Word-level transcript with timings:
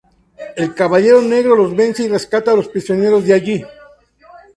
El 0.55 0.73
caballero 0.73 1.21
negro 1.21 1.55
los 1.55 1.75
vence 1.75 2.01
y 2.01 2.07
rescata 2.07 2.53
a 2.53 2.55
los 2.55 2.69
prisioneros 2.69 3.23
de 3.23 3.35
allí. 3.35 3.63